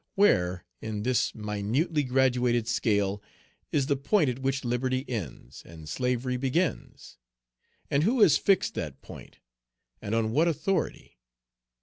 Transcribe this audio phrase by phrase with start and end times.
[0.15, 3.21] Where, in this minutely graduated scale,
[3.71, 7.19] is the point at which liberty ends, and slavery begins?
[7.87, 9.37] And who has fixed that point?
[10.01, 11.19] And on what authority?